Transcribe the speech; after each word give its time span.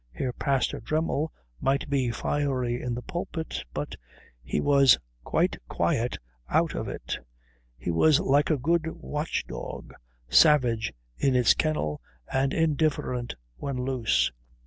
Herr 0.09 0.33
Pastor 0.33 0.79
Dremmel 0.79 1.31
might 1.59 1.87
be 1.87 2.09
fiery 2.09 2.81
in 2.81 2.95
the 2.95 3.03
pulpit, 3.03 3.63
but 3.71 3.95
he 4.41 4.59
was 4.59 4.97
quite 5.23 5.57
quiet 5.69 6.17
out 6.49 6.73
of 6.73 6.87
it; 6.87 7.19
he 7.77 7.91
was 7.91 8.19
like 8.19 8.49
a 8.49 8.57
good 8.57 8.87
watchdog, 8.95 9.93
savage 10.27 10.91
in 11.19 11.35
its 11.35 11.53
kennel 11.53 12.01
and 12.33 12.51
indifferent 12.51 13.35
when 13.57 13.77
loose. 13.77 14.31